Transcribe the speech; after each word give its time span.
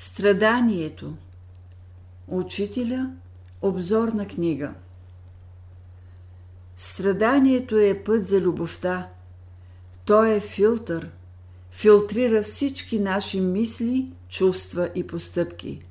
Страданието 0.00 1.14
Учителя 2.28 3.10
Обзорна 3.62 4.26
книга 4.28 4.74
Страданието 6.76 7.78
е 7.78 8.02
път 8.04 8.26
за 8.26 8.40
любовта. 8.40 9.08
Той 10.04 10.36
е 10.36 10.40
филтър. 10.40 11.10
Филтрира 11.70 12.42
всички 12.42 12.98
наши 12.98 13.40
мисли, 13.40 14.12
чувства 14.28 14.90
и 14.94 15.06
постъпки. 15.06 15.82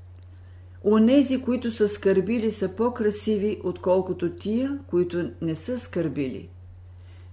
Онези, 0.83 1.41
които 1.41 1.71
са 1.71 1.87
скърбили, 1.87 2.51
са 2.51 2.75
по-красиви, 2.75 3.61
отколкото 3.63 4.35
тия, 4.35 4.79
които 4.87 5.31
не 5.41 5.55
са 5.55 5.79
скърбили. 5.79 6.49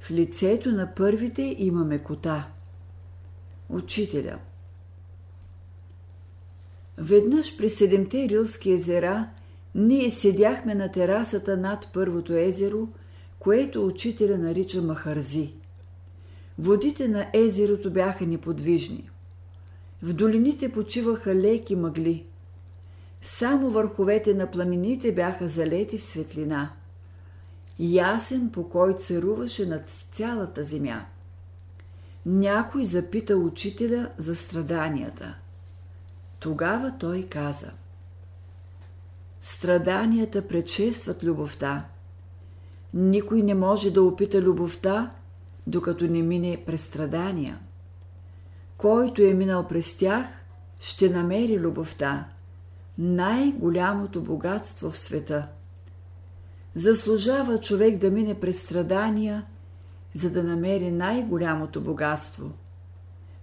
В 0.00 0.10
лицето 0.10 0.72
на 0.72 0.94
първите 0.94 1.56
имаме 1.58 1.98
кота. 1.98 2.48
Учителя– 3.68 4.38
Веднъж 6.98 7.56
при 7.56 7.70
седемте 7.70 8.28
Рилски 8.28 8.72
езера 8.72 9.28
ние 9.74 10.10
седяхме 10.10 10.74
на 10.74 10.92
терасата 10.92 11.56
над 11.56 11.88
първото 11.92 12.32
езеро, 12.32 12.88
което 13.38 13.86
учителя 13.86 14.38
нарича 14.38 14.82
Махарзи. 14.82 15.52
Водите 16.58 17.08
на 17.08 17.26
езерото 17.32 17.90
бяха 17.90 18.26
неподвижни. 18.26 19.10
В 20.02 20.12
долините 20.12 20.72
почиваха 20.72 21.34
леки 21.34 21.76
мъгли. 21.76 22.24
Само 23.22 23.70
върховете 23.70 24.34
на 24.34 24.50
планините 24.50 25.12
бяха 25.12 25.48
залети 25.48 25.98
в 25.98 26.02
светлина. 26.02 26.72
Ясен 27.78 28.50
покой 28.50 28.94
царуваше 28.94 29.66
над 29.66 29.82
цялата 30.10 30.62
земя. 30.62 31.06
Някой 32.26 32.84
запита 32.84 33.36
учителя 33.36 34.10
за 34.18 34.36
страданията– 34.36 35.38
тогава 36.46 36.94
той 36.98 37.22
каза 37.22 37.72
Страданията 39.40 40.48
предшестват 40.48 41.24
любовта. 41.24 41.84
Никой 42.94 43.42
не 43.42 43.54
може 43.54 43.90
да 43.90 44.02
опита 44.02 44.42
любовта, 44.42 45.10
докато 45.66 46.04
не 46.04 46.22
мине 46.22 46.62
през 46.66 46.82
страдания. 46.82 47.58
Който 48.76 49.22
е 49.22 49.34
минал 49.34 49.66
през 49.66 49.96
тях, 49.96 50.26
ще 50.80 51.10
намери 51.10 51.60
любовта, 51.60 52.28
най-голямото 52.98 54.22
богатство 54.22 54.90
в 54.90 54.98
света. 54.98 55.48
Заслужава 56.74 57.58
човек 57.58 57.98
да 57.98 58.10
мине 58.10 58.40
през 58.40 58.62
страдания, 58.62 59.46
за 60.14 60.30
да 60.30 60.42
намери 60.42 60.90
най-голямото 60.90 61.80
богатство– 61.80 62.50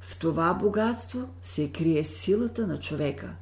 в 0.03 0.19
това 0.19 0.53
богатство 0.53 1.29
се 1.41 1.71
крие 1.71 2.03
силата 2.03 2.67
на 2.67 2.79
човека. 2.79 3.35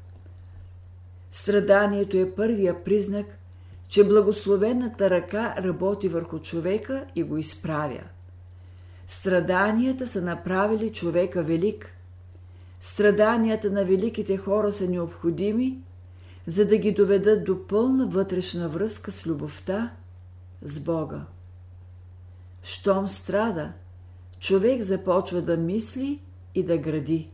Страданието 1.32 2.18
е 2.18 2.36
първия 2.36 2.84
признак, 2.84 3.26
че 3.88 4.08
благословената 4.08 5.10
ръка 5.10 5.56
работи 5.58 6.10
върху 6.10 6.40
човека 6.40 7.06
и 7.16 7.24
го 7.24 7.38
изправя. 7.38 8.04
Страданията 9.08 10.08
са 10.08 10.22
направили 10.22 10.94
човека 10.94 11.44
велик. 11.44 11.96
Страданията 12.82 13.72
на 13.72 13.86
великите 13.86 14.38
хора 14.38 14.72
са 14.72 14.88
необходими, 14.88 15.80
за 16.48 16.68
да 16.68 16.78
ги 16.78 16.92
доведат 16.92 17.44
до 17.44 17.68
пълна 17.68 18.08
вътрешна 18.08 18.70
връзка 18.70 19.12
с 19.12 19.26
любовта, 19.26 19.92
с 20.62 20.80
Бога. 20.80 21.22
Щом 22.64 23.08
страда, 23.08 23.72
човек 24.40 24.82
започва 24.82 25.42
да 25.42 25.58
мисли 25.58 26.20
и 26.56 26.64
да 26.64 26.78
гради. 26.78 27.30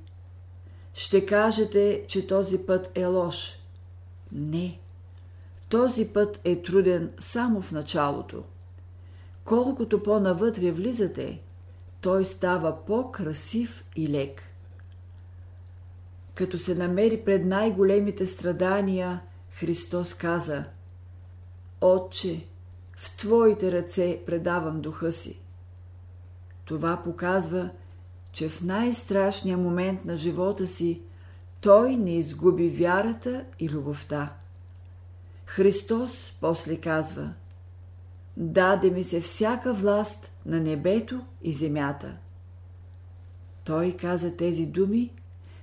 Ще 0.93 1.25
кажете, 1.25 2.03
че 2.07 2.27
този 2.27 2.57
път 2.57 2.91
е 2.95 3.05
лош. 3.05 3.59
Не. 4.31 4.79
Този 5.69 6.07
път 6.07 6.41
е 6.43 6.61
труден 6.61 7.11
само 7.19 7.61
в 7.61 7.71
началото. 7.71 8.43
Колкото 9.43 10.03
по-навътре 10.03 10.71
влизате, 10.71 11.41
той 12.01 12.25
става 12.25 12.85
по-красив 12.85 13.85
и 13.95 14.09
лек. 14.09 14.43
Като 16.35 16.57
се 16.57 16.75
намери 16.75 17.21
пред 17.25 17.45
най-големите 17.45 18.25
страдания, 18.25 19.21
Христос 19.51 20.13
каза 20.13 20.63
Отче, 21.81 22.45
в 22.97 23.17
Твоите 23.17 23.71
ръце 23.71 24.21
предавам 24.25 24.81
духа 24.81 25.11
си. 25.11 25.39
Това 26.65 27.01
показва, 27.03 27.69
че 28.37 28.49
в 28.49 28.61
най-страшния 28.61 29.57
момент 29.57 30.05
на 30.05 30.15
живота 30.15 30.67
си 30.67 31.01
той 31.61 31.97
не 31.97 32.17
изгуби 32.17 32.69
вярата 32.69 33.45
и 33.59 33.69
любовта. 33.69 34.33
Христос 35.45 36.33
после 36.41 36.77
казва 36.77 37.33
Даде 38.37 38.91
ми 38.91 39.03
се 39.03 39.21
всяка 39.21 39.73
власт 39.73 40.31
на 40.45 40.59
небето 40.59 41.25
и 41.41 41.51
земята. 41.51 42.17
Той 43.63 43.91
каза 43.91 44.35
тези 44.35 44.65
думи, 44.65 45.13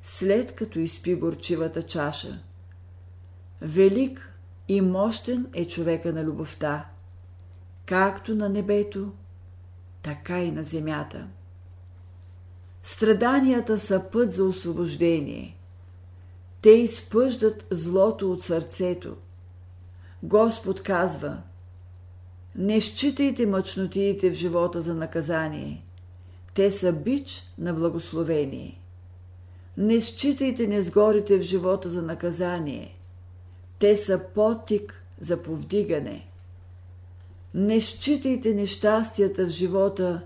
след 0.03 0.55
като 0.55 0.79
изпи 0.79 1.15
горчивата 1.15 1.83
чаша. 1.83 2.43
Велик 3.61 4.39
и 4.69 4.81
мощен 4.81 5.47
е 5.53 5.67
човека 5.67 6.13
на 6.13 6.25
любовта, 6.25 6.89
както 7.87 8.35
на 8.35 8.49
небето, 8.49 9.13
така 10.03 10.43
и 10.43 10.51
на 10.51 10.63
земята. 10.63 11.29
Страданията 12.87 13.79
са 13.79 14.03
път 14.13 14.33
за 14.33 14.45
освобождение. 14.45 15.57
Те 16.63 16.71
изпъждат 16.71 17.67
злото 17.71 18.33
от 18.33 18.43
сърцето. 18.43 19.17
Господ 20.23 20.83
казва 20.83 21.39
Не 22.57 22.81
считайте 22.81 23.47
мъчнотиите 23.47 24.31
в 24.31 24.35
живота 24.35 24.81
за 24.81 24.95
наказание. 24.95 25.85
Те 26.55 26.71
са 26.71 26.93
бич 26.93 27.53
на 27.59 27.75
благословение. 27.75 28.81
Не 29.77 30.01
считайте 30.01 30.67
незгорите 30.67 31.39
в 31.39 31.43
живота 31.43 31.89
за 31.89 32.03
наказание. 32.03 32.97
Те 33.79 33.97
са 33.97 34.21
потик 34.35 35.05
за 35.21 35.43
повдигане. 35.43 36.29
Не 37.55 37.81
считайте 37.81 38.55
нещастията 38.55 39.47
в 39.47 39.51
живота 39.51 40.23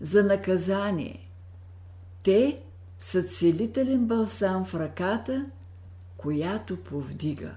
за 0.00 0.24
наказание– 0.24 1.26
те 2.22 2.62
са 2.98 3.22
целителен 3.22 4.06
балсам 4.06 4.64
в 4.64 4.74
ръката, 4.74 5.46
която 6.16 6.76
повдига. 6.76 7.54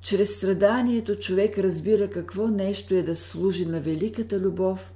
Чрез 0.00 0.36
страданието 0.36 1.14
човек 1.14 1.58
разбира 1.58 2.10
какво 2.10 2.46
нещо 2.46 2.94
е 2.94 3.02
да 3.02 3.16
служи 3.16 3.66
на 3.66 3.80
великата 3.80 4.40
любов, 4.40 4.92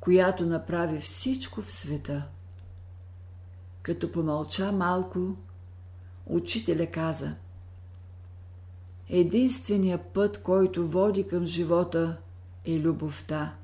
която 0.00 0.46
направи 0.46 1.00
всичко 1.00 1.62
в 1.62 1.72
света. 1.72 2.28
Като 3.82 4.12
помълча 4.12 4.72
малко, 4.72 5.36
учителя 6.26 6.86
каза 6.86 7.34
Единственият 9.08 10.02
път, 10.02 10.42
който 10.42 10.88
води 10.88 11.26
към 11.26 11.46
живота, 11.46 12.16
е 12.64 12.78
любовта. 12.78 13.54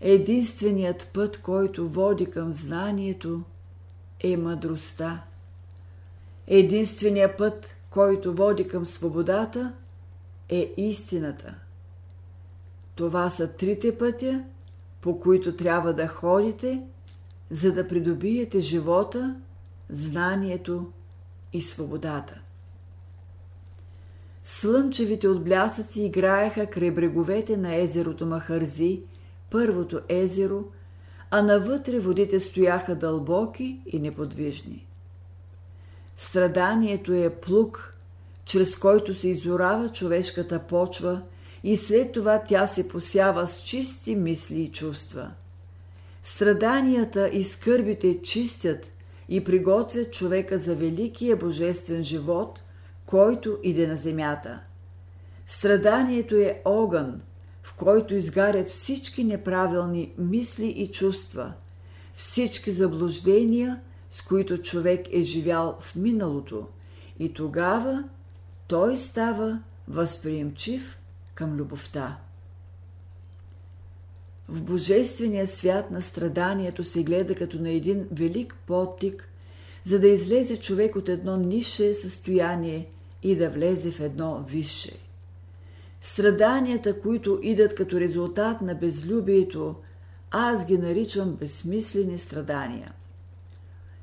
Единственият 0.00 1.10
път, 1.14 1.42
който 1.42 1.88
води 1.88 2.26
към 2.26 2.52
знанието, 2.52 3.42
е 4.20 4.36
мъдростта. 4.36 5.24
Единственият 6.46 7.38
път, 7.38 7.76
който 7.90 8.34
води 8.34 8.68
към 8.68 8.86
свободата, 8.86 9.72
е 10.48 10.74
истината. 10.76 11.54
Това 12.94 13.30
са 13.30 13.52
трите 13.52 13.98
пътя, 13.98 14.44
по 15.00 15.20
които 15.20 15.56
трябва 15.56 15.94
да 15.94 16.06
ходите, 16.06 16.82
за 17.50 17.72
да 17.72 17.88
придобиете 17.88 18.60
живота, 18.60 19.36
знанието 19.90 20.92
и 21.52 21.60
свободата. 21.60 22.40
Слънчевите 24.44 25.28
отблясъци 25.28 26.02
играеха 26.02 26.66
край 26.66 26.90
бреговете 26.90 27.56
на 27.56 27.76
езерото 27.76 28.26
Махарзи– 28.26 29.02
първото 29.50 30.00
езеро, 30.08 30.64
а 31.30 31.42
навътре 31.42 31.98
водите 31.98 32.40
стояха 32.40 32.94
дълбоки 32.94 33.80
и 33.86 33.98
неподвижни. 33.98 34.86
Страданието 36.16 37.12
е 37.12 37.30
плуг, 37.30 37.94
чрез 38.44 38.76
който 38.76 39.14
се 39.14 39.28
изорава 39.28 39.88
човешката 39.88 40.58
почва 40.58 41.22
и 41.64 41.76
след 41.76 42.12
това 42.12 42.42
тя 42.48 42.66
се 42.66 42.88
посява 42.88 43.46
с 43.46 43.62
чисти 43.62 44.14
мисли 44.14 44.60
и 44.60 44.72
чувства. 44.72 45.30
Страданията 46.22 47.28
и 47.28 47.44
скърбите 47.44 48.22
чистят 48.22 48.92
и 49.28 49.44
приготвят 49.44 50.12
човека 50.12 50.58
за 50.58 50.74
великия 50.74 51.36
божествен 51.36 52.02
живот, 52.02 52.62
който 53.06 53.58
иде 53.62 53.86
на 53.86 53.96
земята. 53.96 54.60
Страданието 55.46 56.34
е 56.34 56.62
огън, 56.64 57.20
в 57.68 57.74
който 57.74 58.14
изгарят 58.14 58.68
всички 58.68 59.24
неправилни 59.24 60.12
мисли 60.18 60.66
и 60.66 60.90
чувства, 60.90 61.52
всички 62.14 62.70
заблуждения, 62.70 63.80
с 64.10 64.22
които 64.22 64.58
човек 64.58 65.06
е 65.12 65.22
живял 65.22 65.76
в 65.80 65.96
миналото, 65.96 66.66
и 67.18 67.32
тогава 67.32 68.04
той 68.68 68.96
става 68.96 69.62
възприемчив 69.88 70.98
към 71.34 71.56
любовта. 71.56 72.18
В 74.48 74.62
божествения 74.62 75.46
свят 75.46 75.90
на 75.90 76.02
страданието 76.02 76.84
се 76.84 77.02
гледа 77.02 77.34
като 77.34 77.62
на 77.62 77.70
един 77.70 78.08
велик 78.12 78.54
потик, 78.66 79.28
за 79.84 80.00
да 80.00 80.08
излезе 80.08 80.56
човек 80.56 80.96
от 80.96 81.08
едно 81.08 81.36
нише 81.36 81.94
състояние 81.94 82.86
и 83.22 83.36
да 83.36 83.50
влезе 83.50 83.90
в 83.90 84.00
едно 84.00 84.42
висше. 84.42 85.07
Страданията, 86.00 87.00
които 87.00 87.38
идат 87.42 87.74
като 87.74 88.00
резултат 88.00 88.60
на 88.60 88.74
безлюбието, 88.74 89.74
аз 90.30 90.66
ги 90.66 90.78
наричам 90.78 91.34
безсмислени 91.34 92.18
страдания. 92.18 92.92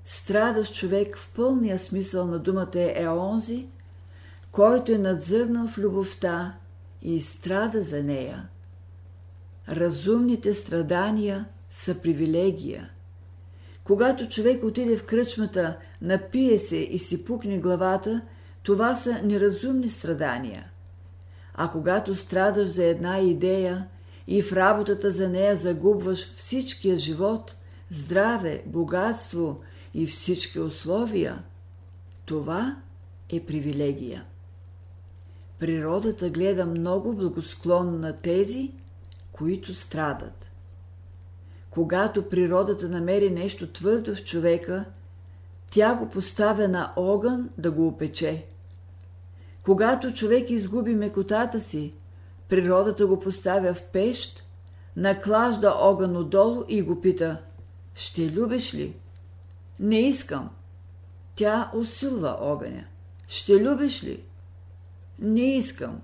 Страдащ 0.06 0.74
човек 0.74 1.18
в 1.18 1.34
пълния 1.34 1.80
смисъл 1.80 2.28
на 2.28 2.40
думата 2.40 2.70
е 2.96 3.08
онзи, 3.08 3.68
който 4.52 4.92
е 4.92 4.98
надзърнал 4.98 5.68
в 5.68 5.78
любовта 5.78 6.56
и 7.02 7.22
страда 7.22 7.84
за 7.84 8.04
нея. 8.04 8.48
Разумните 9.70 10.54
страдания 10.54 11.46
са 11.70 11.96
привилегия. 11.96 12.90
Когато 13.84 14.30
човек 14.30 14.64
отиде 14.64 14.98
в 14.98 15.06
кръчмата, 15.06 15.78
напие 16.02 16.60
се 16.60 16.78
и 16.78 17.00
си 17.00 17.26
пукне 17.26 17.58
главата, 17.58 18.22
това 18.64 18.96
са 18.96 19.22
неразумни 19.24 19.88
страдания. 19.88 20.72
А 21.58 21.72
когато 21.72 22.16
страдаш 22.16 22.68
за 22.68 22.84
една 22.84 23.20
идея 23.20 23.88
и 24.28 24.42
в 24.42 24.54
работата 24.54 25.12
за 25.12 25.30
нея 25.30 25.56
загубваш 25.56 26.36
всичкия 26.36 26.96
живот, 26.96 27.56
здраве, 27.90 28.64
богатство 28.66 29.60
и 29.94 30.06
всички 30.06 30.60
условия, 30.60 31.44
това 32.26 32.78
е 33.34 33.40
привилегия. 33.40 34.26
Природата 35.60 36.30
гледа 36.30 36.66
много 36.66 37.14
благосклонно 37.14 37.98
на 37.98 38.16
тези, 38.16 38.72
които 39.32 39.74
страдат. 39.74 40.52
Когато 41.70 42.30
природата 42.30 42.90
намери 42.90 43.30
нещо 43.30 43.68
твърдо 43.68 44.16
в 44.16 44.24
човека, 44.24 44.86
тя 45.72 45.96
го 45.96 46.10
поставя 46.10 46.68
на 46.68 46.94
огън 46.96 47.50
да 47.58 47.72
го 47.72 47.88
опече. 47.88 48.46
Когато 49.66 50.14
човек 50.14 50.50
изгуби 50.50 50.96
мекотата 50.96 51.60
си, 51.60 51.94
природата 52.50 53.08
го 53.08 53.20
поставя 53.20 53.74
в 53.74 53.84
пещ, 53.84 54.48
наклажда 54.96 55.74
огън 55.78 56.18
отдолу 56.18 56.64
и 56.68 56.82
го 56.82 57.02
пита 57.02 57.42
«Ще 57.96 58.32
любиш 58.32 58.74
ли?» 58.74 58.96
«Не 59.80 60.00
искам». 60.00 60.50
Тя 61.36 61.72
усилва 61.76 62.38
огъня. 62.42 62.86
«Ще 63.28 63.64
любиш 63.64 64.04
ли?» 64.04 64.24
Не 65.20 65.56
искам. 65.56 66.02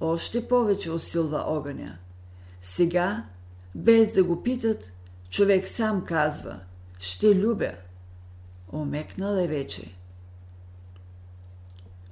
Още 0.00 0.48
повече 0.48 0.90
усилва 0.90 1.44
огъня. 1.46 1.98
Сега, 2.62 3.24
без 3.74 4.12
да 4.12 4.24
го 4.24 4.42
питат, 4.42 4.92
човек 5.30 5.68
сам 5.68 6.04
казва 6.04 6.60
«Ще 6.98 7.36
любя». 7.36 7.72
Омекнал 8.72 9.34
е 9.34 9.46
вече. 9.46 9.99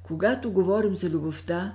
Когато 0.09 0.51
говорим 0.51 0.97
за 0.97 1.09
любовта, 1.09 1.75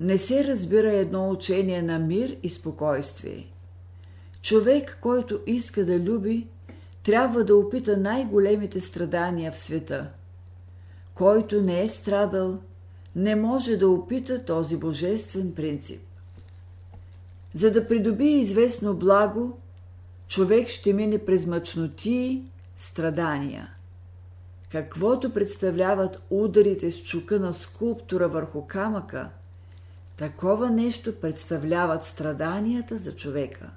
не 0.00 0.18
се 0.18 0.44
разбира 0.44 0.92
едно 0.92 1.30
учение 1.30 1.82
на 1.82 1.98
мир 1.98 2.36
и 2.42 2.48
спокойствие. 2.48 3.46
Човек, 4.42 4.98
който 5.00 5.40
иска 5.46 5.84
да 5.84 6.00
люби, 6.00 6.46
трябва 7.02 7.44
да 7.44 7.56
опита 7.56 7.96
най-големите 7.96 8.80
страдания 8.80 9.52
в 9.52 9.58
света. 9.58 10.10
Който 11.14 11.62
не 11.62 11.82
е 11.82 11.88
страдал– 11.88 12.58
не 13.16 13.36
може 13.36 13.76
да 13.76 13.88
опита 13.88 14.44
този 14.44 14.76
божествен 14.76 15.54
принцип. 15.54 16.02
За 17.54 17.70
да 17.70 17.88
придобие 17.88 18.40
известно 18.40 18.94
благо, 18.94 19.58
човек 20.28 20.68
ще 20.68 20.92
мине 20.92 21.18
през 21.18 21.46
мъчноти, 21.46 22.42
страдания. 22.76 23.71
Каквото 24.72 25.34
представляват 25.34 26.22
ударите 26.30 26.90
с 26.90 27.02
чука 27.02 27.40
на 27.40 27.52
скулптура 27.52 28.28
върху 28.28 28.66
камъка, 28.66 29.30
такова 30.16 30.70
нещо 30.70 31.20
представляват 31.20 32.04
страданията 32.04 32.98
за 32.98 33.16
човека. 33.16 33.70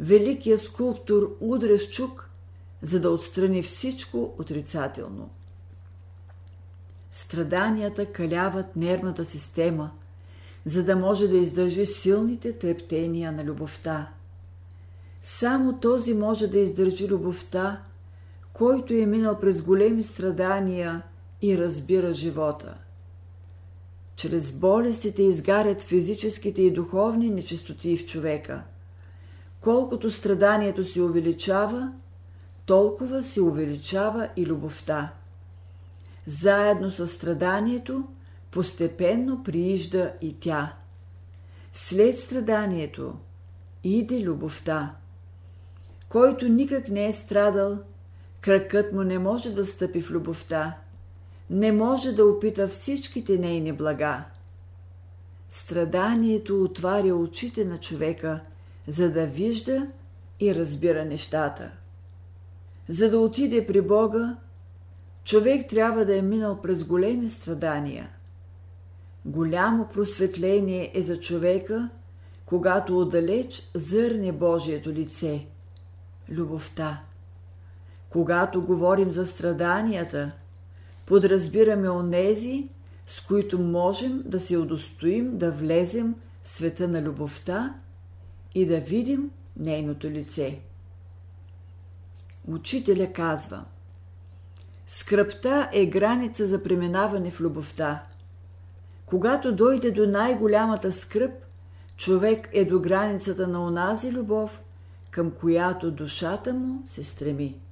Великият 0.00 0.60
скулптор 0.60 1.36
удря 1.40 1.78
с 1.78 1.90
чук, 1.90 2.30
за 2.82 3.00
да 3.00 3.10
отстрани 3.10 3.62
всичко 3.62 4.34
отрицателно. 4.38 5.30
Страданията 7.10 8.06
каляват 8.06 8.76
нервната 8.76 9.24
система, 9.24 9.90
за 10.64 10.84
да 10.84 10.96
може 10.96 11.28
да 11.28 11.36
издържи 11.36 11.86
силните 11.86 12.52
трептения 12.52 13.32
на 13.32 13.44
любовта. 13.44 14.08
Само 15.22 15.80
този 15.80 16.14
може 16.14 16.48
да 16.48 16.58
издържи 16.58 17.08
любовта, 17.08 17.80
който 18.54 18.94
е 18.94 19.06
минал 19.06 19.40
през 19.40 19.62
големи 19.62 20.02
страдания 20.02 21.02
и 21.42 21.58
разбира 21.58 22.12
живота. 22.12 22.74
Чрез 24.16 24.52
болестите 24.52 25.22
изгарят 25.22 25.82
физическите 25.82 26.62
и 26.62 26.72
духовни 26.72 27.30
нечистоти 27.30 27.96
в 27.96 28.06
човека. 28.06 28.62
Колкото 29.60 30.10
страданието 30.10 30.84
се 30.84 31.02
увеличава, 31.02 31.92
толкова 32.66 33.22
се 33.22 33.40
увеличава 33.40 34.28
и 34.36 34.46
любовта 34.46 35.12
заедно 36.26 36.90
с 36.90 37.06
страданието, 37.06 38.04
постепенно 38.50 39.42
приижда 39.42 40.12
и 40.20 40.32
тя. 40.40 40.76
След 41.72 42.18
страданието 42.18 43.14
иде 43.84 44.22
любовта. 44.22 44.94
Който 46.08 46.48
никак 46.48 46.88
не 46.88 47.06
е 47.06 47.12
страдал, 47.12 47.78
кракът 48.44 48.92
му 48.92 49.02
не 49.02 49.18
може 49.18 49.54
да 49.54 49.64
стъпи 49.64 50.02
в 50.02 50.10
любовта, 50.10 50.76
не 51.50 51.72
може 51.72 52.12
да 52.12 52.26
опита 52.26 52.68
всичките 52.68 53.38
нейни 53.38 53.72
блага. 53.72 54.24
Страданието 55.48 56.64
отваря 56.64 57.14
очите 57.14 57.64
на 57.64 57.78
човека, 57.78 58.40
за 58.88 59.10
да 59.10 59.26
вижда 59.26 59.86
и 60.40 60.54
разбира 60.54 61.04
нещата. 61.04 61.70
За 62.88 63.10
да 63.10 63.18
отиде 63.18 63.66
при 63.66 63.80
Бога, 63.80 64.36
човек 65.24 65.68
трябва 65.68 66.04
да 66.04 66.18
е 66.18 66.22
минал 66.22 66.62
през 66.62 66.84
големи 66.84 67.30
страдания. 67.30 68.08
Голямо 69.24 69.88
просветление 69.88 70.90
е 70.94 71.02
за 71.02 71.20
човека, 71.20 71.88
когато 72.46 72.98
отдалеч 72.98 73.70
зърне 73.74 74.32
Божието 74.32 74.90
лице– 74.90 75.46
любовта. 76.30 77.00
Когато 78.14 78.62
говорим 78.62 79.12
за 79.12 79.26
страданията, 79.26 80.32
подразбираме 81.06 81.90
онези, 81.90 82.68
с 83.06 83.20
които 83.20 83.58
можем 83.58 84.22
да 84.26 84.40
се 84.40 84.56
удостоим 84.56 85.38
да 85.38 85.50
влезем 85.50 86.14
в 86.42 86.48
света 86.48 86.88
на 86.88 87.02
любовта 87.02 87.74
и 88.54 88.66
да 88.66 88.80
видим 88.80 89.30
нейното 89.56 90.10
лице. 90.10 90.60
Учителя 92.48 93.12
казва– 93.12 93.64
Скръпта 94.86 95.68
е 95.72 95.86
граница 95.86 96.46
за 96.46 96.62
преминаване 96.62 97.30
в 97.30 97.40
любовта. 97.40 98.06
Когато 99.06 99.52
дойде 99.52 99.90
до 99.90 100.06
най-голямата 100.06 100.92
скръп, 100.92 101.32
човек 101.96 102.48
е 102.52 102.64
до 102.64 102.80
границата 102.80 103.48
на 103.48 103.66
онази 103.66 104.12
любов, 104.12 104.62
към 105.10 105.30
която 105.30 105.90
душата 105.90 106.54
му 106.54 106.82
се 106.86 107.04
стреми. 107.04 107.63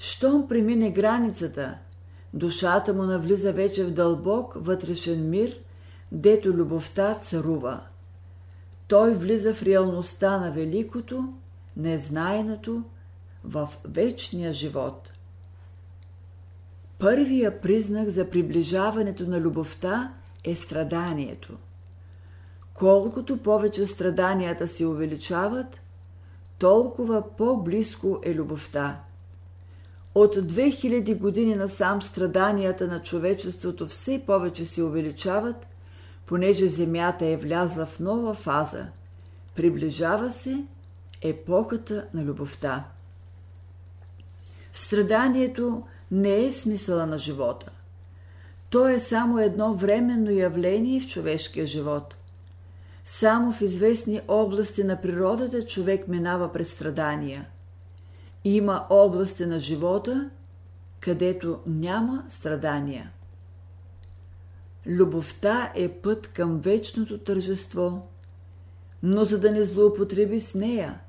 Щом 0.00 0.48
премине 0.48 0.90
границата, 0.90 1.78
душата 2.34 2.94
му 2.94 3.02
навлиза 3.02 3.52
вече 3.52 3.84
в 3.84 3.90
дълбок 3.90 4.52
вътрешен 4.56 5.30
мир, 5.30 5.60
дето 6.12 6.48
любовта 6.48 7.14
царува. 7.14 7.80
Той 8.88 9.14
влиза 9.14 9.54
в 9.54 9.62
реалността 9.62 10.38
на 10.38 10.52
великото, 10.52 11.34
незнайното, 11.76 12.82
в 13.44 13.68
вечния 13.84 14.52
живот– 14.52 15.12
Първия 17.00 17.60
признак 17.60 18.08
за 18.08 18.30
приближаването 18.30 19.26
на 19.26 19.40
любовта 19.40 20.12
е 20.44 20.54
страданието. 20.54 21.56
Колкото 22.74 23.36
повече 23.36 23.86
страданията 23.86 24.68
се 24.68 24.86
увеличават, 24.86 25.80
толкова 26.58 27.36
по-близко 27.36 28.20
е 28.22 28.34
любовта. 28.34 29.00
От 30.14 30.36
2000 30.36 31.18
години 31.18 31.54
насам 31.54 32.02
страданията 32.02 32.86
на 32.86 33.02
човечеството 33.02 33.86
все 33.86 34.22
повече 34.26 34.64
се 34.64 34.82
увеличават, 34.82 35.66
понеже 36.26 36.68
Земята 36.68 37.26
е 37.26 37.36
влязла 37.36 37.86
в 37.86 38.00
нова 38.00 38.34
фаза. 38.34 38.86
Приближава 39.56 40.30
се 40.30 40.64
епохата 41.22 42.06
на 42.14 42.24
любовта. 42.24 42.84
Страданието 44.72 45.82
не 46.10 46.44
е 46.44 46.50
смисъла 46.50 47.06
на 47.06 47.18
живота. 47.18 47.70
То 48.70 48.88
е 48.88 49.00
само 49.00 49.38
едно 49.38 49.74
временно 49.74 50.30
явление 50.30 51.00
в 51.00 51.06
човешкия 51.06 51.66
живот. 51.66 52.16
Само 53.04 53.52
в 53.52 53.62
известни 53.62 54.20
области 54.28 54.84
на 54.84 55.00
природата 55.00 55.66
човек 55.66 56.08
минава 56.08 56.52
през 56.52 56.70
страдания. 56.70 57.46
Има 58.44 58.86
области 58.90 59.46
на 59.46 59.58
живота, 59.58 60.30
където 61.00 61.60
няма 61.66 62.24
страдания. 62.28 63.12
Любовта 64.86 65.72
е 65.74 65.88
път 65.88 66.26
към 66.26 66.60
вечното 66.60 67.18
тържество, 67.18 68.08
но 69.02 69.24
за 69.24 69.38
да 69.38 69.52
не 69.52 69.62
злоупотреби 69.62 70.40
с 70.40 70.54
нея, 70.54 71.00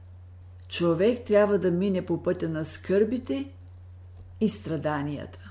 човек 0.67 1.25
трябва 1.25 1.59
да 1.59 1.71
мине 1.71 2.05
по 2.05 2.23
пътя 2.23 2.49
на 2.49 2.65
скърбите 2.65 3.51
и 4.39 4.49
страданията. 4.49 5.50